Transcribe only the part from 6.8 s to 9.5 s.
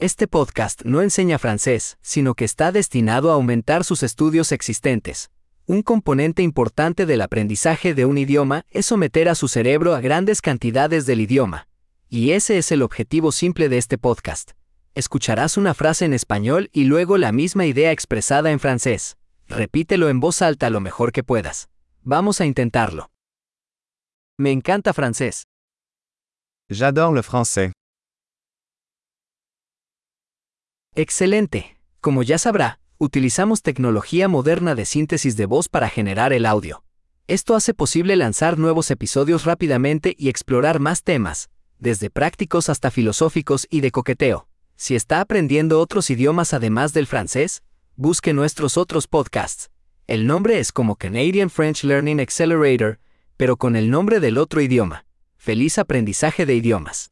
del aprendizaje de un idioma es someter a su